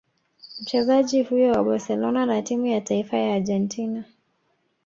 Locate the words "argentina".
3.35-4.03